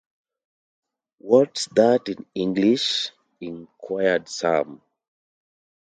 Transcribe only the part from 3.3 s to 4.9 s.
inquired Sam.